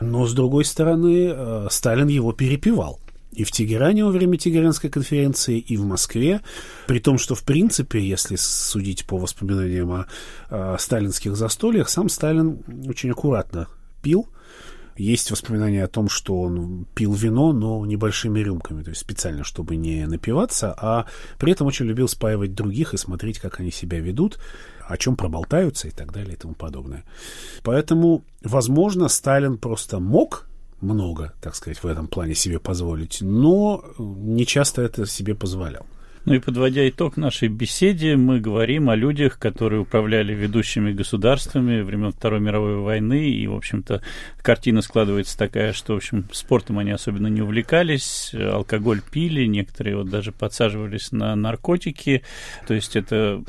Но 0.00 0.26
с 0.26 0.34
другой 0.34 0.64
стороны, 0.64 1.32
э, 1.32 1.68
Сталин 1.70 2.08
его 2.08 2.32
перепивал 2.32 3.00
и 3.32 3.44
в 3.44 3.50
Тегеране 3.50 4.04
во 4.04 4.10
время 4.10 4.38
Тегеранской 4.38 4.90
конференции, 4.90 5.58
и 5.58 5.76
в 5.76 5.84
Москве, 5.84 6.40
при 6.86 6.98
том, 6.98 7.18
что, 7.18 7.34
в 7.34 7.44
принципе, 7.44 8.00
если 8.00 8.36
судить 8.36 9.06
по 9.06 9.18
воспоминаниям 9.18 9.92
о, 9.92 10.06
о 10.48 10.76
сталинских 10.78 11.36
застольях, 11.36 11.88
сам 11.88 12.08
Сталин 12.08 12.62
очень 12.88 13.10
аккуратно 13.10 13.68
пил, 14.02 14.28
есть 14.96 15.30
воспоминания 15.30 15.84
о 15.84 15.88
том, 15.88 16.08
что 16.08 16.40
он 16.40 16.86
пил 16.94 17.12
вино, 17.12 17.52
но 17.52 17.86
небольшими 17.86 18.40
рюмками, 18.40 18.82
то 18.82 18.90
есть 18.90 19.00
специально, 19.00 19.44
чтобы 19.44 19.76
не 19.76 20.04
напиваться, 20.06 20.74
а 20.76 21.06
при 21.38 21.52
этом 21.52 21.68
очень 21.68 21.86
любил 21.86 22.08
спаивать 22.08 22.54
других 22.54 22.94
и 22.94 22.96
смотреть, 22.96 23.38
как 23.38 23.60
они 23.60 23.70
себя 23.70 24.00
ведут, 24.00 24.40
о 24.80 24.96
чем 24.96 25.16
проболтаются 25.16 25.86
и 25.86 25.92
так 25.92 26.12
далее 26.12 26.34
и 26.34 26.36
тому 26.36 26.54
подобное. 26.54 27.04
Поэтому, 27.62 28.24
возможно, 28.42 29.08
Сталин 29.08 29.56
просто 29.58 30.00
мог 30.00 30.47
много, 30.80 31.34
так 31.40 31.54
сказать, 31.54 31.82
в 31.82 31.86
этом 31.86 32.06
плане 32.06 32.34
себе 32.34 32.58
позволить, 32.58 33.18
но 33.20 33.84
не 33.98 34.46
часто 34.46 34.82
это 34.82 35.06
себе 35.06 35.34
позволял. 35.34 35.86
Ну 36.24 36.34
и 36.34 36.38
подводя 36.38 36.88
итог 36.88 37.16
нашей 37.16 37.48
беседе, 37.48 38.16
мы 38.16 38.40
говорим 38.40 38.90
о 38.90 38.96
людях, 38.96 39.38
которые 39.38 39.80
управляли 39.80 40.34
ведущими 40.34 40.92
государствами 40.92 41.80
времен 41.80 42.12
Второй 42.12 42.40
мировой 42.40 42.76
войны, 42.76 43.30
и, 43.30 43.46
в 43.46 43.54
общем-то, 43.54 44.02
картина 44.42 44.82
складывается 44.82 45.38
такая, 45.38 45.72
что, 45.72 45.94
в 45.94 45.96
общем, 45.96 46.28
спортом 46.32 46.78
они 46.78 46.90
особенно 46.90 47.28
не 47.28 47.42
увлекались, 47.42 48.34
алкоголь 48.34 49.00
пили, 49.00 49.46
некоторые 49.46 49.96
вот 49.96 50.10
даже 50.10 50.32
подсаживались 50.32 51.12
на 51.12 51.34
наркотики, 51.36 52.22
то 52.66 52.74
есть 52.74 52.96
это 52.96 53.42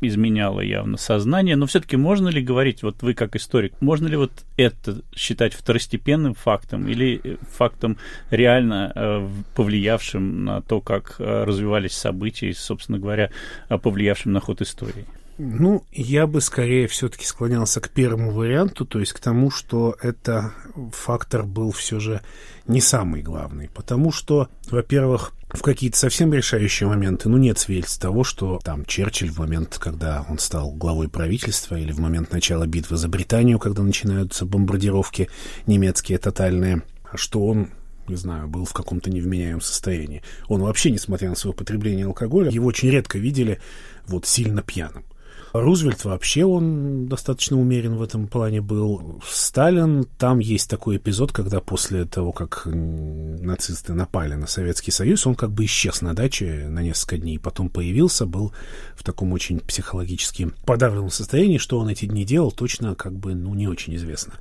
изменяло 0.00 0.60
явно 0.60 0.96
сознание, 0.96 1.56
но 1.56 1.66
все-таки 1.66 1.96
можно 1.96 2.28
ли 2.28 2.42
говорить, 2.42 2.82
вот 2.82 3.02
вы 3.02 3.14
как 3.14 3.36
историк, 3.36 3.74
можно 3.80 4.06
ли 4.08 4.16
вот 4.16 4.32
это 4.56 5.02
считать 5.14 5.54
второстепенным 5.54 6.34
фактом 6.34 6.88
или 6.88 7.38
фактом 7.50 7.98
реально 8.30 8.92
э, 8.94 9.28
повлиявшим 9.54 10.44
на 10.44 10.62
то, 10.62 10.80
как 10.80 11.16
э, 11.18 11.44
развивались 11.44 11.92
событий, 12.06 12.52
собственно 12.52 12.98
говоря, 12.98 13.30
повлиявшим 13.68 14.32
на 14.32 14.40
ход 14.40 14.62
истории? 14.62 15.04
Ну, 15.38 15.84
я 15.92 16.26
бы 16.26 16.40
скорее 16.40 16.86
все-таки 16.86 17.26
склонялся 17.26 17.80
к 17.80 17.90
первому 17.90 18.30
варианту, 18.30 18.86
то 18.86 19.00
есть 19.00 19.12
к 19.12 19.20
тому, 19.20 19.50
что 19.50 19.94
это 20.00 20.52
фактор 20.92 21.44
был 21.44 21.72
все 21.72 22.00
же 22.00 22.22
не 22.66 22.80
самый 22.80 23.20
главный. 23.20 23.68
Потому 23.68 24.12
что, 24.12 24.48
во-первых, 24.70 25.34
в 25.50 25.60
какие-то 25.60 25.98
совсем 25.98 26.32
решающие 26.32 26.88
моменты, 26.88 27.28
ну, 27.28 27.36
нет 27.36 27.58
свидетельств 27.58 28.00
того, 28.00 28.24
что 28.24 28.60
там 28.64 28.86
Черчилль 28.86 29.30
в 29.30 29.38
момент, 29.38 29.76
когда 29.78 30.24
он 30.28 30.38
стал 30.38 30.72
главой 30.72 31.08
правительства, 31.08 31.76
или 31.76 31.92
в 31.92 31.98
момент 31.98 32.32
начала 32.32 32.66
битвы 32.66 32.96
за 32.96 33.08
Британию, 33.08 33.58
когда 33.58 33.82
начинаются 33.82 34.46
бомбардировки 34.46 35.28
немецкие 35.66 36.16
тотальные, 36.16 36.82
что 37.14 37.46
он 37.46 37.68
не 38.08 38.16
знаю, 38.16 38.48
был 38.48 38.64
в 38.64 38.72
каком-то 38.72 39.10
невменяемом 39.10 39.60
состоянии. 39.60 40.22
Он 40.48 40.62
вообще, 40.62 40.90
несмотря 40.90 41.28
на 41.28 41.36
свое 41.36 41.54
потребление 41.54 42.06
алкоголя, 42.06 42.50
его 42.50 42.66
очень 42.66 42.90
редко 42.90 43.18
видели 43.18 43.60
вот 44.06 44.26
сильно 44.26 44.62
пьяным. 44.62 45.04
Рузвельт 45.52 46.04
вообще, 46.04 46.44
он 46.44 47.08
достаточно 47.08 47.58
умерен 47.58 47.96
в 47.96 48.02
этом 48.02 48.26
плане 48.26 48.60
был. 48.60 49.22
Сталин, 49.26 50.06
там 50.18 50.38
есть 50.38 50.68
такой 50.68 50.96
эпизод, 50.96 51.32
когда 51.32 51.60
после 51.60 52.04
того, 52.04 52.32
как 52.32 52.62
нацисты 52.66 53.94
напали 53.94 54.34
на 54.34 54.46
Советский 54.46 54.90
Союз, 54.90 55.26
он 55.26 55.34
как 55.34 55.50
бы 55.52 55.64
исчез 55.64 56.02
на 56.02 56.14
даче 56.14 56.66
на 56.68 56.82
несколько 56.82 57.18
дней, 57.18 57.38
потом 57.38 57.68
появился, 57.68 58.26
был 58.26 58.52
в 58.94 59.02
таком 59.02 59.32
очень 59.32 59.60
психологически 59.60 60.50
подавленном 60.64 61.10
состоянии, 61.10 61.58
что 61.58 61.78
он 61.78 61.88
эти 61.88 62.06
дни 62.06 62.24
делал, 62.24 62.52
точно 62.52 62.94
как 62.94 63.14
бы, 63.14 63.34
ну, 63.34 63.54
не 63.54 63.68
очень 63.68 63.94
известно. 63.96 64.34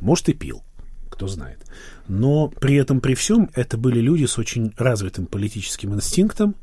Может, 0.00 0.28
и 0.28 0.32
пил 0.32 0.62
кто 1.08 1.26
знает. 1.26 1.58
Но 2.06 2.48
при 2.48 2.76
этом, 2.76 3.00
при 3.00 3.14
всем, 3.14 3.50
это 3.54 3.76
были 3.76 4.00
люди 4.00 4.24
с 4.24 4.38
очень 4.38 4.72
развитым 4.76 5.26
политическим 5.26 5.94
инстинктом, 5.94 6.54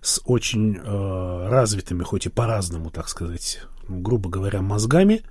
с 0.00 0.20
очень 0.24 0.76
э, 0.76 1.48
развитыми, 1.48 2.02
хоть 2.02 2.26
и 2.26 2.28
по-разному, 2.28 2.90
так 2.90 3.08
сказать, 3.08 3.60
грубо 3.88 4.28
говоря, 4.28 4.62
мозгами. 4.62 5.22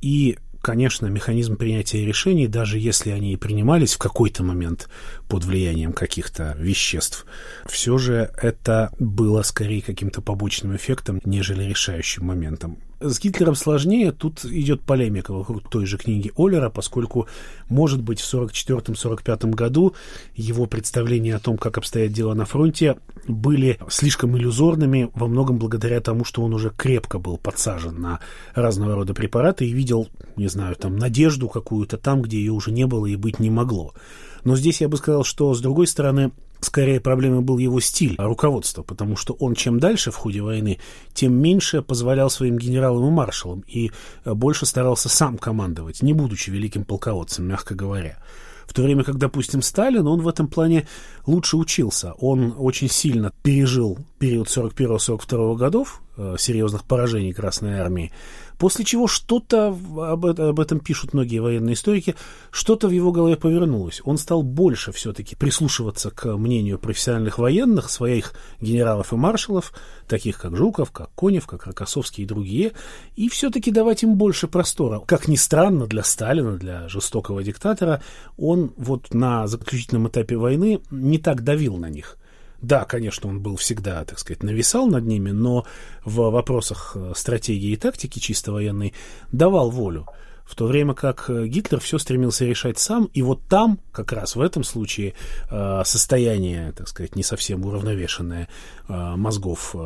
И 0.00 0.38
конечно, 0.60 1.06
механизм 1.06 1.56
принятия 1.56 2.04
решений, 2.04 2.46
даже 2.46 2.78
если 2.78 3.10
они 3.10 3.32
и 3.32 3.36
принимались 3.36 3.94
в 3.94 3.98
какой-то 3.98 4.42
момент 4.42 4.88
под 5.28 5.44
влиянием 5.44 5.92
каких-то 5.92 6.56
веществ, 6.58 7.26
все 7.66 7.98
же 7.98 8.30
это 8.40 8.92
было 8.98 9.42
скорее 9.42 9.82
каким-то 9.82 10.20
побочным 10.20 10.74
эффектом, 10.76 11.20
нежели 11.24 11.62
решающим 11.64 12.26
моментом. 12.26 12.78
С 13.00 13.20
Гитлером 13.20 13.54
сложнее, 13.54 14.10
тут 14.10 14.44
идет 14.44 14.80
полемика 14.80 15.32
вокруг 15.32 15.70
той 15.70 15.86
же 15.86 15.98
книги 15.98 16.32
Оллера, 16.36 16.68
поскольку, 16.68 17.28
может 17.68 18.02
быть, 18.02 18.20
в 18.20 18.34
1944-1945 18.34 19.50
году 19.50 19.94
его 20.34 20.66
представления 20.66 21.36
о 21.36 21.38
том, 21.38 21.58
как 21.58 21.78
обстоят 21.78 22.10
дела 22.10 22.34
на 22.34 22.44
фронте, 22.44 22.98
были 23.28 23.78
слишком 23.88 24.36
иллюзорными, 24.36 25.10
во 25.14 25.28
многом 25.28 25.58
благодаря 25.58 26.00
тому, 26.00 26.24
что 26.24 26.42
он 26.42 26.54
уже 26.54 26.70
крепко 26.70 27.20
был 27.20 27.38
подсажен 27.38 28.00
на 28.00 28.18
разного 28.54 28.96
рода 28.96 29.14
препараты 29.14 29.64
и 29.64 29.72
видел, 29.72 30.08
не 30.34 30.48
знаю, 30.48 30.74
там, 30.74 30.96
надежду 30.96 31.48
какую-то 31.48 31.98
там, 31.98 32.22
где 32.22 32.38
ее 32.38 32.50
уже 32.50 32.72
не 32.72 32.86
было 32.86 33.06
и 33.06 33.14
быть 33.14 33.38
не 33.38 33.48
могло. 33.50 33.94
Но 34.42 34.56
здесь 34.56 34.80
я 34.80 34.88
бы 34.88 34.96
сказал, 34.96 35.22
что, 35.22 35.54
с 35.54 35.60
другой 35.60 35.86
стороны, 35.86 36.32
Скорее, 36.60 37.00
проблемой 37.00 37.40
был 37.40 37.58
его 37.58 37.80
стиль 37.80 38.16
руководства, 38.18 38.82
потому 38.82 39.16
что 39.16 39.34
он 39.34 39.54
чем 39.54 39.78
дальше 39.78 40.10
в 40.10 40.16
ходе 40.16 40.42
войны, 40.42 40.78
тем 41.14 41.34
меньше 41.34 41.82
позволял 41.82 42.30
своим 42.30 42.58
генералам 42.58 43.06
и 43.06 43.10
маршалам 43.10 43.64
и 43.66 43.92
э, 44.24 44.34
больше 44.34 44.66
старался 44.66 45.08
сам 45.08 45.38
командовать, 45.38 46.02
не 46.02 46.12
будучи 46.12 46.50
великим 46.50 46.84
полководцем, 46.84 47.46
мягко 47.46 47.74
говоря. 47.74 48.18
В 48.66 48.74
то 48.74 48.82
время 48.82 49.02
как, 49.02 49.16
допустим, 49.16 49.62
Сталин, 49.62 50.06
он 50.06 50.20
в 50.20 50.28
этом 50.28 50.46
плане 50.46 50.86
лучше 51.26 51.56
учился. 51.56 52.12
Он 52.18 52.54
очень 52.58 52.90
сильно 52.90 53.32
пережил 53.42 53.98
период 54.18 54.48
41-42 54.48 55.56
годов, 55.56 56.02
э, 56.16 56.36
серьезных 56.38 56.84
поражений 56.84 57.32
Красной 57.32 57.78
Армии, 57.78 58.12
После 58.58 58.84
чего 58.84 59.06
что-то, 59.06 59.68
об, 59.68 60.26
об 60.26 60.60
этом 60.60 60.80
пишут 60.80 61.14
многие 61.14 61.38
военные 61.38 61.74
историки, 61.74 62.16
что-то 62.50 62.88
в 62.88 62.90
его 62.90 63.12
голове 63.12 63.36
повернулось. 63.36 64.02
Он 64.04 64.18
стал 64.18 64.42
больше 64.42 64.90
все-таки 64.90 65.36
прислушиваться 65.36 66.10
к 66.10 66.36
мнению 66.36 66.80
профессиональных 66.80 67.38
военных, 67.38 67.88
своих 67.88 68.34
генералов 68.60 69.12
и 69.12 69.16
маршалов, 69.16 69.72
таких 70.08 70.40
как 70.40 70.56
Жуков, 70.56 70.90
как 70.90 71.10
Конев, 71.14 71.46
как 71.46 71.66
Рокоссовский 71.66 72.24
и 72.24 72.26
другие, 72.26 72.72
и 73.14 73.28
все-таки 73.28 73.70
давать 73.70 74.02
им 74.02 74.16
больше 74.16 74.48
простора. 74.48 74.98
Как 75.06 75.28
ни 75.28 75.36
странно, 75.36 75.86
для 75.86 76.02
Сталина, 76.02 76.56
для 76.56 76.88
жестокого 76.88 77.44
диктатора, 77.44 78.02
он 78.36 78.72
вот 78.76 79.14
на 79.14 79.46
заключительном 79.46 80.08
этапе 80.08 80.36
войны 80.36 80.80
не 80.90 81.18
так 81.18 81.44
давил 81.44 81.76
на 81.76 81.90
них. 81.90 82.18
Да, 82.60 82.84
конечно, 82.84 83.28
он 83.28 83.40
был 83.40 83.56
всегда, 83.56 84.04
так 84.04 84.18
сказать, 84.18 84.42
нависал 84.42 84.88
над 84.88 85.04
ними, 85.04 85.30
но 85.30 85.64
в 86.04 86.30
вопросах 86.30 86.92
э, 86.96 87.12
стратегии 87.14 87.70
и 87.70 87.76
тактики 87.76 88.18
чисто 88.18 88.50
военной 88.50 88.94
давал 89.30 89.70
волю. 89.70 90.06
В 90.44 90.56
то 90.56 90.66
время 90.66 90.94
как 90.94 91.30
э, 91.30 91.46
Гитлер 91.46 91.78
все 91.78 91.98
стремился 91.98 92.44
решать 92.44 92.78
сам, 92.78 93.10
и 93.14 93.22
вот 93.22 93.42
там, 93.48 93.78
как 93.92 94.12
раз 94.12 94.34
в 94.34 94.40
этом 94.40 94.64
случае, 94.64 95.14
э, 95.50 95.82
состояние, 95.84 96.72
так 96.72 96.88
сказать, 96.88 97.14
не 97.14 97.22
совсем 97.22 97.64
уравновешенное 97.64 98.48
мозгов 98.88 99.76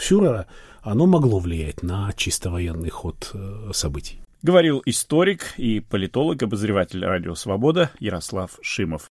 фюрера, 0.00 0.46
оно 0.82 1.06
могло 1.06 1.38
влиять 1.38 1.82
на 1.82 2.12
чисто 2.14 2.50
военный 2.50 2.90
ход 2.90 3.32
событий. 3.72 4.20
Говорил 4.42 4.82
историк 4.84 5.54
и 5.56 5.80
политолог, 5.80 6.42
обозреватель 6.42 7.04
«Радио 7.04 7.34
Свобода» 7.34 7.90
Ярослав 7.98 8.58
Шимов. 8.62 9.06